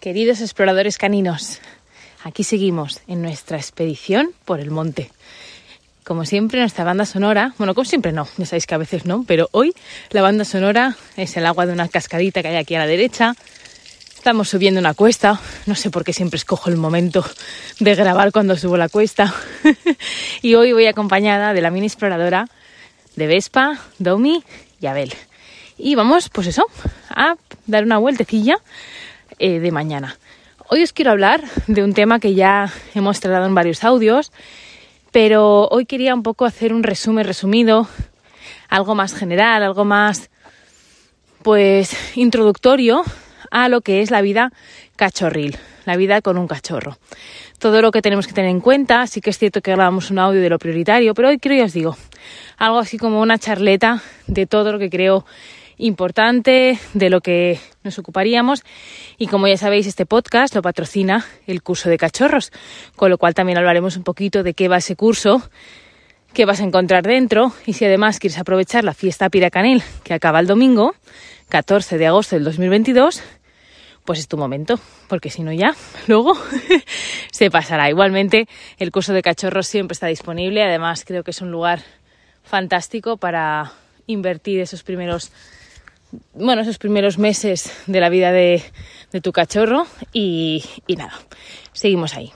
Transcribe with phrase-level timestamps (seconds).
[0.00, 1.60] Queridos exploradores caninos,
[2.24, 5.10] aquí seguimos en nuestra expedición por el monte.
[6.04, 9.24] Como siempre, nuestra banda sonora, bueno, como siempre no, ya sabéis que a veces no,
[9.28, 9.74] pero hoy
[10.08, 13.34] la banda sonora es el agua de una cascadita que hay aquí a la derecha.
[14.16, 17.22] Estamos subiendo una cuesta, no sé por qué siempre escojo el momento
[17.78, 19.34] de grabar cuando subo la cuesta.
[20.40, 22.48] y hoy voy acompañada de la mini exploradora
[23.16, 24.42] de Vespa, Domi
[24.80, 25.12] y Abel.
[25.76, 26.64] Y vamos, pues eso,
[27.10, 27.36] a
[27.66, 28.56] dar una vueltecilla
[29.40, 30.18] eh, de mañana.
[30.68, 34.32] Hoy os quiero hablar de un tema que ya hemos tratado en varios audios,
[35.12, 37.88] pero hoy quería un poco hacer un resumen resumido,
[38.68, 40.28] algo más general, algo más,
[41.42, 43.02] pues, introductorio
[43.50, 44.52] a lo que es la vida
[44.96, 46.98] cachorril, la vida con un cachorro.
[47.58, 50.18] Todo lo que tenemos que tener en cuenta, sí que es cierto que grabamos un
[50.18, 51.96] audio de lo prioritario, pero hoy quiero, ya os digo,
[52.58, 55.24] algo así como una charleta de todo lo que creo
[55.80, 58.62] importante de lo que nos ocuparíamos
[59.18, 62.52] y como ya sabéis este podcast lo patrocina el curso de cachorros,
[62.96, 65.42] con lo cual también hablaremos un poquito de qué va ese curso,
[66.32, 70.40] qué vas a encontrar dentro y si además quieres aprovechar la fiesta Piracanel que acaba
[70.40, 70.94] el domingo
[71.48, 73.22] 14 de agosto del 2022
[74.04, 75.74] pues es tu momento, porque si no ya,
[76.08, 76.34] luego
[77.30, 77.88] se pasará.
[77.90, 81.82] Igualmente, el curso de cachorros siempre está disponible, además creo que es un lugar
[82.42, 83.72] fantástico para
[84.06, 85.30] invertir esos primeros
[86.34, 88.62] bueno, esos primeros meses de la vida de,
[89.22, 91.12] tu cachorro y, y nada,
[91.72, 92.32] seguimos ahí.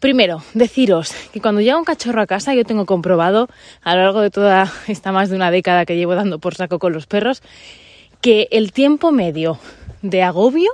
[0.00, 3.48] Primero, deciros que cuando llega un cachorro a casa, yo tengo comprobado
[3.82, 6.78] a lo largo de toda esta más de una década que llevo dando por saco
[6.78, 7.42] con los perros,
[8.20, 9.58] que el tiempo medio
[10.02, 10.70] de agobio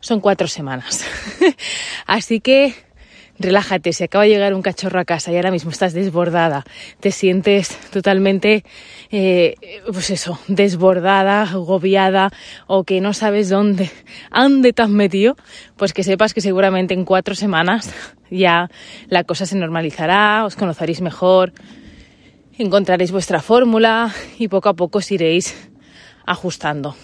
[0.00, 1.04] son cuatro semanas.
[2.06, 2.74] Así que
[3.42, 6.64] relájate, si acaba de llegar un cachorro a casa y ahora mismo estás desbordada,
[7.00, 8.64] te sientes totalmente,
[9.10, 9.56] eh,
[9.92, 12.30] pues eso, desbordada, agobiada
[12.66, 13.90] o que no sabes dónde,
[14.74, 15.36] te has metido,
[15.76, 17.92] pues que sepas que seguramente en cuatro semanas
[18.30, 18.70] ya
[19.08, 21.52] la cosa se normalizará, os conoceréis mejor,
[22.56, 25.70] encontraréis vuestra fórmula y poco a poco os iréis
[26.24, 26.94] ajustando.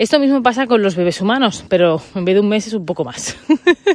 [0.00, 2.86] Esto mismo pasa con los bebés humanos, pero en vez de un mes es un
[2.86, 3.36] poco más.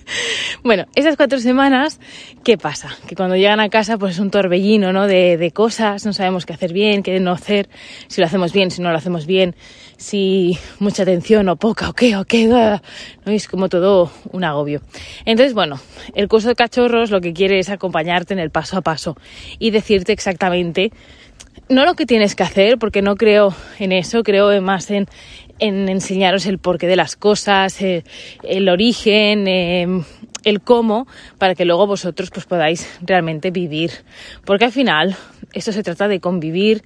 [0.64, 2.00] bueno, esas cuatro semanas,
[2.44, 2.96] ¿qué pasa?
[3.08, 5.08] Que cuando llegan a casa pues es un torbellino, ¿no?
[5.08, 7.70] De, cosas, no sabemos qué hacer bien, qué no hacer,
[8.08, 9.56] si lo hacemos bien, si no lo hacemos bien,
[9.98, 12.80] si mucha atención o poca o qué o qué, ¿no?
[13.26, 14.82] es como todo un agobio.
[15.26, 15.80] Entonces, bueno,
[16.14, 19.18] el curso de cachorros lo que quiere es acompañarte en el paso a paso
[19.58, 20.92] y decirte exactamente
[21.70, 25.08] no lo que tienes que hacer, porque no creo en eso, creo más en,
[25.60, 28.04] en enseñaros el porqué de las cosas, eh,
[28.44, 30.04] el, origen, em,
[30.44, 31.08] el cómo,
[31.38, 33.92] para que luego vosotros pues podáis realmente vivir.
[34.46, 35.16] Porque al final
[35.54, 36.84] esto se trata de convivir,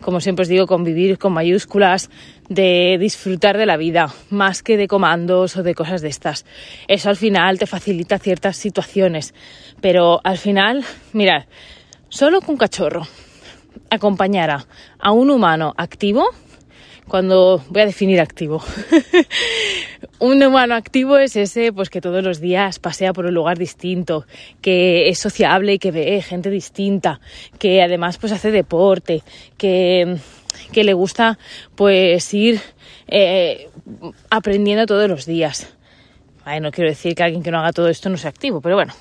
[0.00, 2.10] como siempre os digo, convivir con mayúsculas,
[2.48, 6.44] de disfrutar de la vida, más que de comandos o de cosas de estas.
[6.88, 9.34] Eso al final te facilita ciertas situaciones,
[9.80, 11.44] pero al final, mirad,
[12.08, 13.06] solo con cachorro
[13.90, 14.66] acompañara
[14.98, 16.30] a un humano activo,
[17.10, 18.62] cuando voy a definir activo.
[20.20, 24.26] un humano activo es ese pues que todos los días pasea por un lugar distinto,
[24.60, 27.20] que es sociable y que ve gente distinta,
[27.58, 29.24] que además pues hace deporte,
[29.58, 30.18] que,
[30.70, 31.36] que le gusta
[31.74, 32.60] pues ir
[33.08, 33.68] eh,
[34.30, 35.74] aprendiendo todos los días.
[36.60, 38.94] no quiero decir que alguien que no haga todo esto no sea activo, pero bueno,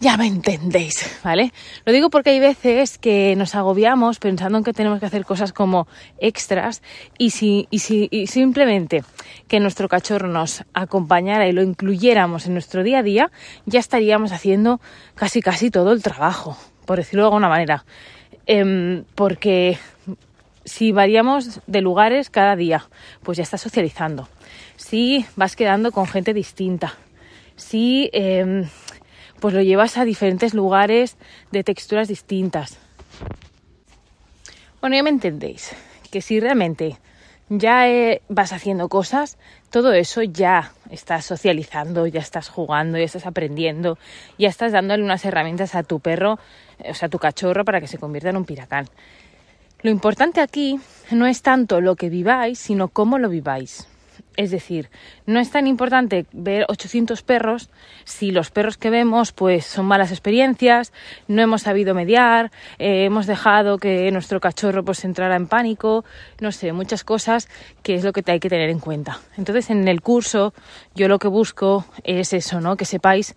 [0.00, 1.52] ya me entendéis, ¿vale?
[1.84, 5.52] Lo digo porque hay veces que nos agobiamos pensando en que tenemos que hacer cosas
[5.52, 5.86] como
[6.18, 6.82] extras
[7.18, 9.04] y si, y si y simplemente
[9.46, 13.30] que nuestro cachorro nos acompañara y lo incluyéramos en nuestro día a día,
[13.66, 14.80] ya estaríamos haciendo
[15.14, 16.56] casi casi todo el trabajo,
[16.86, 17.84] por decirlo de alguna manera.
[18.46, 19.78] Em, porque
[20.64, 22.88] si variamos de lugares cada día,
[23.22, 24.28] pues ya estás socializando.
[24.76, 26.94] Si vas quedando con gente distinta.
[27.56, 28.64] Si em,
[29.40, 31.16] pues lo llevas a diferentes lugares
[31.50, 32.78] de texturas distintas.
[34.80, 35.74] Bueno, ya me entendéis,
[36.10, 36.98] que si realmente
[37.50, 39.36] ya eh, vas haciendo cosas,
[39.70, 43.98] todo eso ya estás socializando, ya estás jugando, ya estás aprendiendo,
[44.38, 46.38] ya estás dándole unas herramientas a tu perro,
[46.88, 48.86] o sea, a tu cachorro para que se convierta en un piracán.
[49.82, 50.78] Lo importante aquí
[51.10, 53.89] no es tanto lo que viváis, sino cómo lo viváis.
[54.36, 54.88] Es decir,
[55.26, 57.68] no es tan importante ver 800 perros
[58.04, 60.92] si los perros que vemos pues son malas experiencias,
[61.28, 66.04] no hemos sabido mediar, eh, hemos dejado que nuestro cachorro pues entrara en pánico,
[66.40, 67.48] no sé, muchas cosas
[67.82, 69.20] que es lo que hay que tener en cuenta.
[69.36, 70.54] Entonces, en el curso
[70.94, 72.76] yo lo que busco es eso, ¿no?
[72.76, 73.34] Que sepáis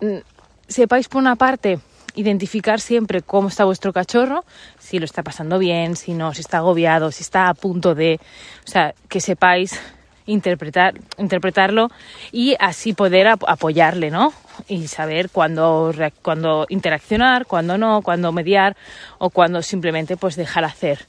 [0.00, 0.18] mm,
[0.66, 1.78] sepáis por una parte
[2.14, 4.44] identificar siempre cómo está vuestro cachorro,
[4.78, 8.20] si lo está pasando bien, si no, si está agobiado, si está a punto de,
[8.66, 9.80] o sea, que sepáis
[10.26, 11.90] interpretar, interpretarlo
[12.32, 14.32] y así poder apoyarle, ¿no?
[14.68, 15.92] Y saber cuándo,
[16.22, 18.76] cuándo interaccionar, cuándo no, cuándo mediar
[19.18, 21.06] o cuándo simplemente pues dejar hacer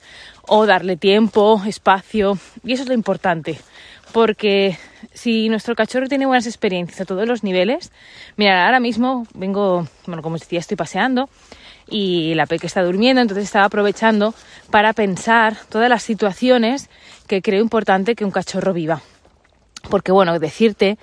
[0.48, 3.60] o darle tiempo, espacio y eso es lo importante
[4.16, 4.78] porque
[5.14, 7.92] si nuestro cachorro tiene buenas experiencias a todos los niveles,
[8.38, 11.30] mira, ahora mismo vengo, bueno, como os decía, estoy paseando
[11.90, 14.34] y la peque está durmiendo, entonces estaba aprovechando
[14.72, 16.90] para pensar todas las situaciones
[17.28, 19.02] que creo importante que un cachorro viva.
[19.90, 20.98] Porque bueno, decirte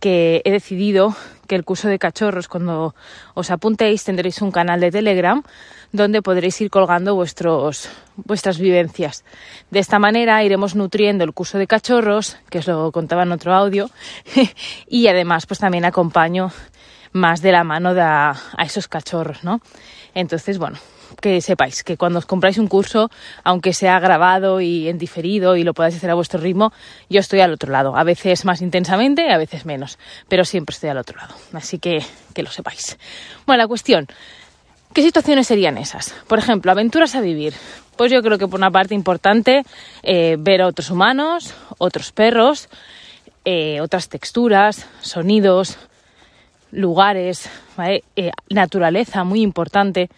[0.00, 1.16] que he decidido
[1.46, 2.94] que el curso de cachorros, cuando
[3.34, 5.42] os apuntéis, tendréis un canal de Telegram
[5.92, 9.24] donde podréis ir colgando vuestros, vuestras vivencias.
[9.70, 13.54] De esta manera iremos nutriendo el curso de cachorros, que os lo contaba en otro
[13.54, 13.88] audio,
[14.88, 16.50] y además pues también acompaño
[17.12, 19.60] más de la mano de a, a esos cachorros, ¿no?
[20.14, 20.78] Entonces, bueno,
[21.20, 23.10] que sepáis que cuando os compráis un curso,
[23.42, 26.72] aunque sea grabado y en diferido y lo podáis hacer a vuestro ritmo,
[27.08, 27.96] yo estoy al otro lado.
[27.96, 31.34] A veces más intensamente, a veces menos, pero siempre estoy al otro lado.
[31.52, 31.98] Así que
[32.34, 32.98] que lo sepáis.
[33.46, 34.06] Bueno, la cuestión,
[34.92, 36.14] ¿qué situaciones serían esas?
[36.26, 37.54] Por ejemplo, aventuras a vivir.
[37.96, 39.62] Pues yo creo que por una parte importante
[40.02, 42.68] eh, ver a otros humanos, otros perros,
[43.44, 45.78] eh, otras texturas, sonidos,
[46.74, 47.48] lugares,
[47.78, 50.10] eh, naturaleza muy importante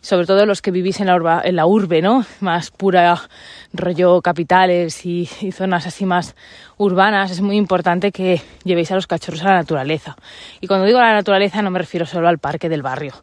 [0.00, 2.24] sobre todo los que vivís en la, en la urbe, ¿no?
[2.40, 3.28] Más pura
[3.72, 6.34] rollo capitales y, zonas así más
[6.76, 10.16] urbanas, es muy importante que llevéis a los cachorros a la naturaleza.
[10.60, 13.14] Y cuando digo a la naturaleza no me refiero solo al parque del barrio,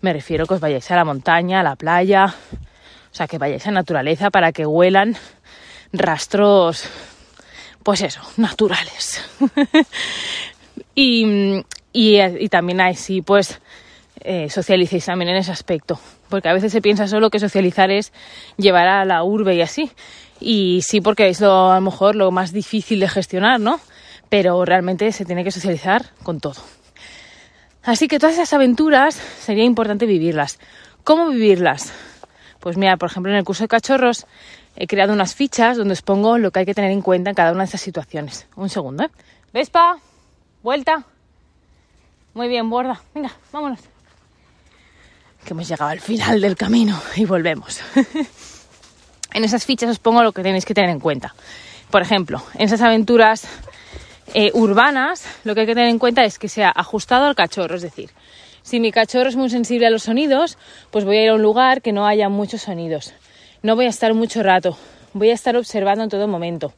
[0.00, 3.66] me refiero que os vayáis a la montaña, a la playa, o sea, que vayáis
[3.66, 5.16] a naturaleza para que huelan
[5.92, 6.88] rastros,
[7.84, 9.22] pues eso, naturales.
[10.96, 11.64] y,
[11.94, 13.60] y, y también así, pues,
[14.20, 15.98] eh, socialicéis también en ese aspecto.
[16.28, 18.12] Porque a veces se piensa solo que socializar es
[18.56, 19.90] llevar a la urbe y así.
[20.40, 23.80] Y sí, porque es lo, a lo mejor lo más difícil de gestionar, ¿no?
[24.28, 26.60] Pero realmente se tiene que socializar con todo.
[27.84, 30.58] Así que todas esas aventuras sería importante vivirlas.
[31.04, 31.92] ¿Cómo vivirlas?
[32.58, 34.26] Pues mira, por ejemplo, en el curso de cachorros
[34.74, 37.36] he creado unas fichas donde os pongo lo que hay que tener en cuenta en
[37.36, 38.48] cada una de esas situaciones.
[38.56, 39.10] Un segundo, ¿eh?
[39.52, 39.98] Vespa,
[40.62, 41.04] vuelta.
[42.34, 43.00] Muy bien, borda.
[43.14, 43.80] Venga, vámonos
[45.44, 47.80] que hemos llegado al final del camino y volvemos.
[49.32, 51.34] en esas fichas os pongo lo que tenéis que tener en cuenta.
[51.90, 53.46] Por ejemplo, en esas aventuras
[54.32, 57.76] eh, urbanas, lo que hay que tener en cuenta es que sea ajustado al cachorro,
[57.76, 58.10] es decir,
[58.62, 60.56] si mi cachorro es muy sensible a los sonidos,
[60.90, 63.12] pues voy a ir a un lugar que no haya muchos sonidos.
[63.62, 64.76] No voy a estar mucho rato,
[65.12, 66.72] voy a estar observando en todo momento.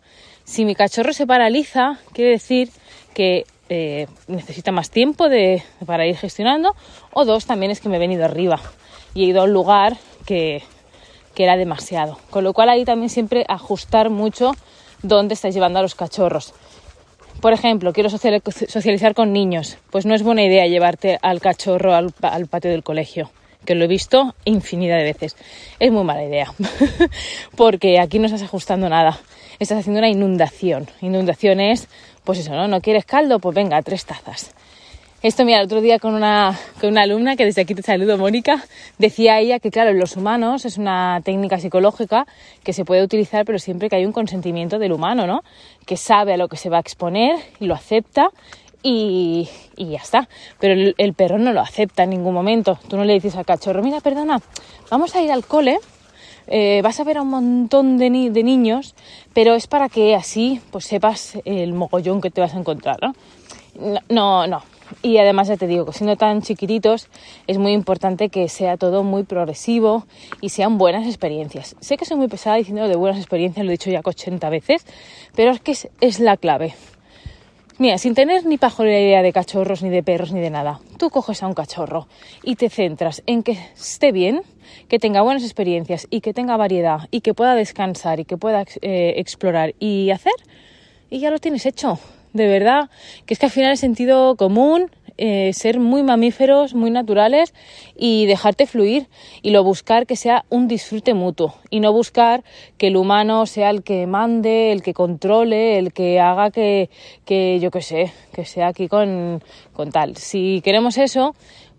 [0.45, 2.71] Si mi cachorro se paraliza, quiere decir
[3.15, 6.75] que eh, necesita más tiempo de, para ir gestionando,
[7.13, 8.61] o dos, también es que me he venido arriba
[9.15, 9.97] y he ido a un lugar
[10.27, 10.63] que,
[11.35, 12.19] que era demasiado.
[12.31, 14.53] Con lo cual ahí también siempre ajustar mucho
[15.03, 16.55] dónde estáis llevando a los cachorros.
[17.41, 22.47] Por ejemplo, quiero socializar con niños, pues no es buena idea llevarte al cachorro al
[22.47, 23.31] patio del colegio
[23.67, 25.37] que lo he visto infinidad de veces.
[25.79, 26.51] Es muy mala idea,
[27.57, 29.21] porque aquí no estás ajustando nada,
[29.59, 30.89] estás haciendo una inundación.
[31.03, 31.89] Inundación es
[32.25, 32.67] pues eso, ¿no?
[32.67, 33.39] ¿No quieres caldo?
[33.39, 34.53] Pues venga, tres tazas.
[35.23, 38.19] Esto, mira, el otro día con una, con una alumna, que desde aquí te saludo,
[38.19, 38.63] Mónica,
[38.99, 42.27] decía ella que, claro, en los humanos es una técnica psicológica
[42.63, 45.43] que se puede utilizar, pero siempre que hay un consentimiento del humano, ¿no?
[45.87, 48.29] Que sabe a lo que se va a exponer y lo acepta
[48.83, 50.29] y, ya está.
[50.59, 52.79] Pero el, el, perro no lo acepta en ningún momento.
[52.89, 54.41] Tú no le dices al cachorro, mira, perdona,
[54.91, 55.79] vamos a ir al cole
[56.49, 58.95] eh, vas a ver a un montón de, de, niños,
[59.35, 63.15] pero es para que así pues sepas el mogollón que te vas a encontrar, ¿no?
[64.09, 64.63] No, no.
[65.03, 67.09] Y además ya te digo que siendo tan chiquititos
[67.49, 70.07] es muy importante que sea todo muy progresivo
[70.41, 71.75] y sean buenas experiencias.
[71.81, 74.87] Sé que soy muy pesada diciendo de buenas experiencias, lo he dicho ya 80 veces,
[75.35, 76.75] pero es que es la clave.
[77.79, 81.11] Mira, sin tener ni pajolera idea de cachorros, ni de perros, ni de nada, tú
[81.11, 82.09] coges a un cachorro
[82.43, 84.41] y te centras en que esté bien,
[84.89, 88.65] que tenga buenas experiencias y que tenga variedad y que pueda descansar y que pueda
[88.81, 90.33] eh, explorar y hacer,
[91.11, 91.99] y ya lo tienes hecho.
[92.33, 92.89] De verdad,
[93.27, 97.55] que es que al final el sentido común eh, ser muy mamíferos, muy naturales
[97.97, 99.09] y dejarte fluir
[99.43, 102.45] y lo buscar que sea un disfrute mutuo y no buscar
[102.77, 106.91] que el humano sea el que mande, el que controle, el que haga que,
[107.25, 109.43] que yo qué sé, que sea aquí con,
[109.73, 110.17] con tal.
[110.17, 111.35] Si queremos eso,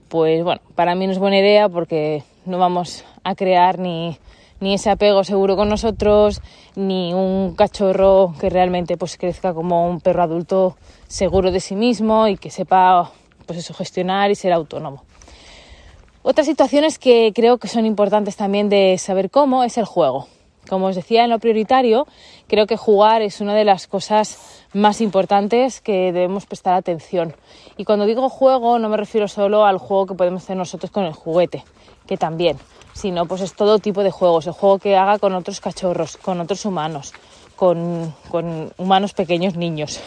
[0.10, 4.18] pues bueno, para mí no es buena idea porque no vamos a crear ni,
[4.60, 6.42] ni ese apego seguro con nosotros,
[6.76, 10.78] ni un cachorro que realmente pues crezca como un perro adulto
[11.08, 13.12] seguro de sí mismo y que sepa
[13.48, 15.04] pues eso, gestionar y ser autónomo.
[16.22, 20.28] Otras situaciones que creo que son importantes también de saber cómo es el juego.
[20.68, 22.06] Como os decía en lo prioritario,
[22.48, 27.34] creo que jugar es una de las cosas más importantes que debemos prestar atención.
[27.78, 31.06] Y cuando digo juego no me refiero solo al juego que podemos hacer nosotros con
[31.06, 31.64] el juguete,
[32.06, 32.58] que también,
[32.94, 36.42] sino pues es todo tipo de juegos, el juego que haga con otros cachorros, con
[36.42, 37.14] otros humanos,
[37.58, 38.14] con,
[38.78, 40.00] humanos pequeños niños,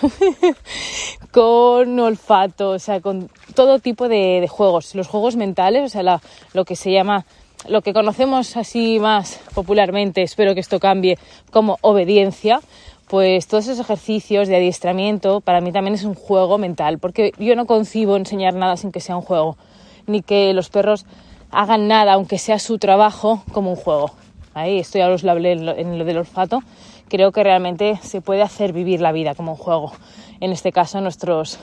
[1.33, 4.95] con olfato, o sea, con todo tipo de, juegos.
[4.95, 6.21] Los juegos mentales, o sea,
[6.54, 7.26] lo que se llama
[7.69, 11.19] lo que conocemos así más popularmente, espero que esto cambie,
[11.50, 12.61] como obediencia,
[13.07, 17.54] pues todos esos ejercicios de adiestramiento para mí también es un juego mental, porque yo
[17.57, 19.59] no concibo enseñar nada sin que sea un juego,
[20.07, 21.04] ni que los perros
[21.50, 24.12] hagan nada, aunque sea su trabajo, como un juego.
[24.54, 26.62] Ahí esto ya os lo hablé en lo, en lo del olfato.
[27.11, 29.93] Creo que realmente se puede hacer vivir la vida como un juego.
[30.40, 31.59] En este caso, nuestros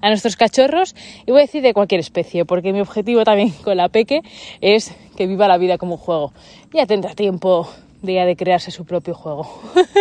[0.00, 3.76] a nuestros cachorros y voy a decir de cualquier especie, porque mi objetivo también con
[3.76, 4.20] la peque
[4.60, 6.32] es que viva la vida como un juego.
[6.72, 7.68] Ya tendrá tiempo
[8.02, 9.48] de, de crearse su propio juego.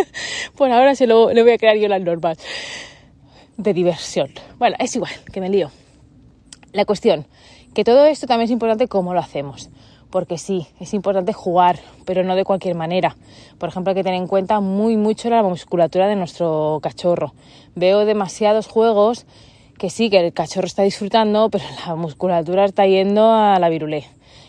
[0.58, 2.40] Por ahora se lo, le voy a crear yo las normas
[3.56, 4.32] de diversión.
[4.58, 5.70] Bueno, es igual, que me lío.
[6.72, 7.28] La cuestión,
[7.76, 9.70] que todo esto también es importante cómo lo hacemos.
[10.14, 13.16] Porque sí, es importante jugar, pero no de cualquier manera.
[13.58, 17.34] Por ejemplo, hay que tener en cuenta muy mucho la musculatura de nuestro cachorro.
[17.74, 19.26] Veo demasiados juegos
[19.80, 24.06] que sí, que el cachorro está disfrutando, pero la musculatura está yendo a la virulé.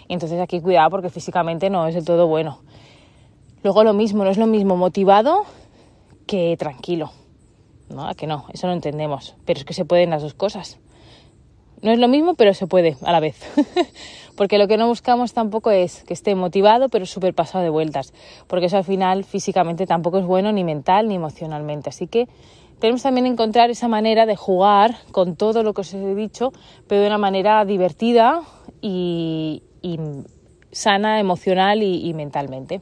[0.06, 2.58] Entonces aquí cuidado porque físicamente no es del todo bueno.
[3.62, 5.46] Luego lo mismo, no es lo mismo motivado
[6.26, 7.10] que tranquilo.
[7.88, 8.14] ¿No?
[8.14, 9.34] Que no, eso no entendemos.
[9.46, 10.78] Pero es que se pueden las dos cosas.
[11.84, 13.36] No es lo mismo, pero se puede a la vez.
[14.36, 18.14] porque lo que no buscamos tampoco es que esté motivado, pero súper pasado de vueltas.
[18.46, 21.90] Porque eso al final físicamente tampoco es bueno ni mental ni emocionalmente.
[21.90, 22.26] Así que
[22.78, 26.54] tenemos también encontrar esa manera de jugar con todo lo que os he dicho,
[26.88, 28.40] pero de una manera divertida
[28.80, 29.62] y,
[30.72, 32.80] sana emocional y, mentalmente.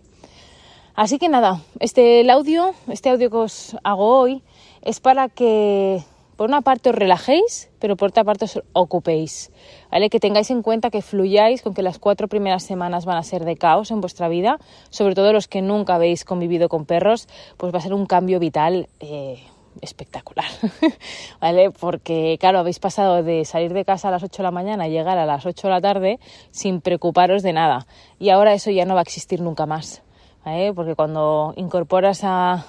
[0.95, 4.45] Así que nada, este el audio, este audio que os hago hoy
[4.81, 6.05] es para que
[6.43, 9.53] por una parte os relajéis, pero por otra parte os ocupéis,
[9.93, 10.11] ¿vale?
[10.11, 13.45] Que tengáis en cuenta que fluyáis con que las cuatro primeras semanas van a ser
[13.45, 14.59] de caos en vuestra vida,
[14.91, 18.41] sobre todo los que nunca habéis convivido con perros, pues va a ser un cambio
[18.41, 19.39] vital eh,
[19.81, 20.51] espectacular,
[21.41, 21.71] ¿vale?
[21.71, 24.91] Porque, claro, habéis pasado de salir de casa a las 8 de la mañana y
[24.91, 26.19] llegar a las 8 de la tarde
[26.51, 27.87] sin preocuparos de nada.
[28.19, 30.03] Y ahora eso ya no va a existir nunca más,
[30.45, 30.73] ¿vale?
[30.75, 32.67] Porque cuando incorporas a,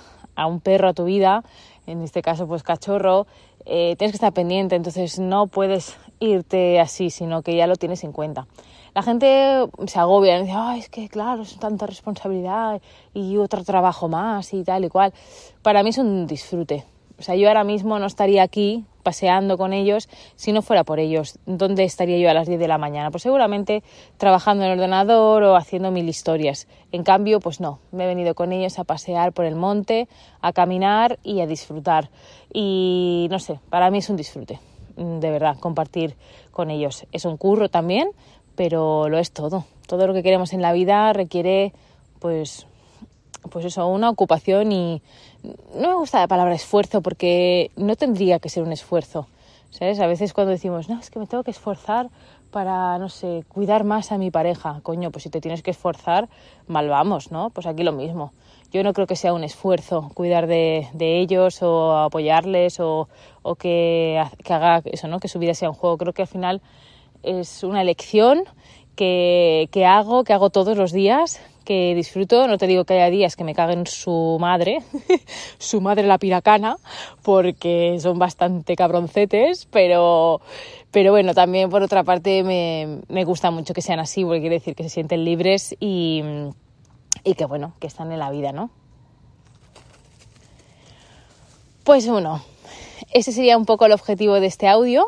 [0.48, 1.44] un perro a tu vida,
[1.86, 3.28] en este caso pues cachorro,
[3.66, 8.04] eh, tienes que estar pendiente, entonces no puedes irte así, sino que ya lo tienes
[8.04, 8.48] en cuenta.
[8.94, 12.82] La gente se agobia y dice, Ay, es que claro, es tanta responsabilidad
[13.14, 15.14] y otro trabajo más y tal y cual.
[15.62, 16.86] Para mí es un disfrute,
[17.18, 21.00] o sea, yo ahora mismo no estaría aquí paseando con ellos si no fuera por
[21.00, 21.38] ellos.
[21.46, 23.12] ¿Dónde estaría yo a las 10 de la mañana?
[23.12, 23.84] Pues seguramente
[24.18, 26.68] trabajando en el ordenador o haciendo mil historias.
[26.92, 30.08] En cambio, pues no, me he venido con ellos a pasear por el monte,
[30.42, 32.10] a caminar y a disfrutar.
[32.52, 34.60] Y no sé, para mí es un disfrute,
[34.96, 36.16] de verdad, compartir
[36.52, 37.06] con ellos.
[37.12, 38.10] Es un curro también,
[38.56, 39.66] pero lo es todo.
[39.88, 41.74] Todo lo que queremos en la vida requiere,
[42.20, 42.68] pues,
[43.50, 45.02] pues eso, una ocupación y
[45.76, 49.28] no me gusta la palabra esfuerzo porque no tendría que ser un esfuerzo.
[49.72, 50.00] ¿Sabes?
[50.00, 52.10] A veces cuando decimos, no, es que me tengo que esforzar
[52.52, 54.80] para, no sé, cuidar más a mi pareja.
[54.84, 56.30] Coño, pues si te tienes que esforzar,
[56.68, 57.50] mal vamos, ¿no?
[57.50, 58.32] Pues aquí lo mismo.
[58.72, 63.10] Yo no creo que sea un esfuerzo cuidar de, ellos o apoyarles o,
[63.42, 65.20] o que, haga eso, ¿no?
[65.20, 65.98] Que su vida sea un juego.
[65.98, 66.62] Creo que al final
[67.24, 68.44] es una elección
[68.96, 72.48] que hago, que hago todos los días, que disfruto.
[72.48, 74.80] No te digo que haya días que me caguen su madre,
[75.58, 76.78] su madre la piracana,
[77.22, 80.42] porque son bastante cabroncetes, pero,
[80.92, 84.56] pero bueno, también por otra parte me, me gusta mucho que sean así, porque quiere
[84.56, 86.24] decir que se sienten libres y,
[87.24, 88.70] y que bueno, que están en la vida, ¿no?
[91.84, 92.42] Pues bueno,
[93.12, 95.08] ese sería un poco el objetivo de este audio.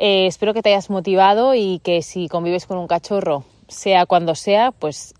[0.00, 4.34] Eh, espero que te hayas motivado y que si convives con un cachorro, sea cuando
[4.34, 5.14] sea, pues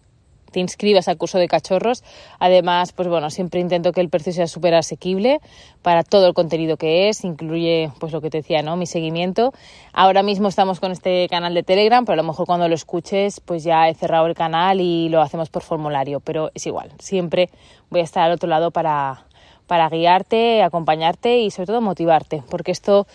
[0.51, 2.03] te inscribas al curso de cachorros.
[2.39, 5.41] Además, pues bueno, siempre intento que el precio sea súper asequible
[5.83, 8.77] para todo el contenido que es, incluye pues lo que te decía, ¿no?
[8.77, 9.53] Mi seguimiento.
[9.93, 13.41] Ahora mismo estamos con este canal de Telegram, pero a lo mejor cuando lo escuches,
[13.41, 17.51] pues ya he cerrado el canal y lo hacemos por formulario, pero es igual, siempre
[17.91, 19.25] voy a estar al otro lado para
[19.71, 23.07] para guiarte, acompañarte y sobre todo motivarte, porque esto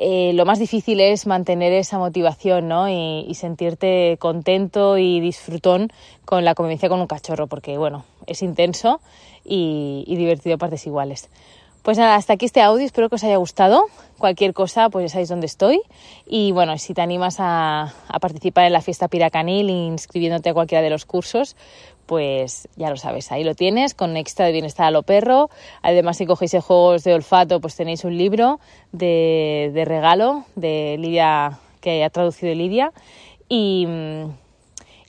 [0.00, 2.88] eh, lo más difícil es mantener esa motivación ¿no?
[2.88, 5.92] y, sentirte contento y disfrutón
[6.24, 9.00] con la convivencia con un cachorro, porque bueno, es intenso
[9.44, 11.28] y, divertido a partes iguales.
[11.82, 13.86] Pues nada, hasta aquí este audio, espero que os haya gustado.
[14.18, 15.80] Cualquier cosa, pues ya sabéis dónde estoy.
[16.26, 20.90] Y bueno, si te animas a, participar en la fiesta Piracanil inscribiéndote a cualquiera de
[20.90, 21.56] los cursos,
[22.08, 25.50] pues ya lo sabes, ahí lo tienes, con extra de bienestar a lo perro.
[25.82, 28.60] Además, si cogéis juegos de olfato, pues tenéis un libro
[28.92, 32.92] de, regalo de Lidia, que ha traducido Lidia.
[33.50, 33.86] Y,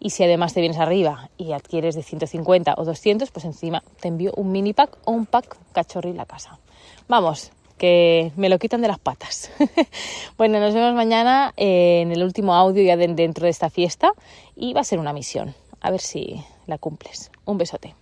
[0.01, 4.09] y si además te vienes arriba y adquieres de 150 o 200, pues encima te
[4.09, 6.59] envío un mini pack o un pack cachorri la casa.
[7.07, 9.51] Vamos, que me lo quitan de las patas.
[10.37, 14.11] bueno, nos vemos mañana en el último audio ya dentro de esta fiesta
[14.53, 15.55] y va a ser una misión.
[15.79, 17.29] A ver si la cumples.
[17.45, 17.95] Un besote.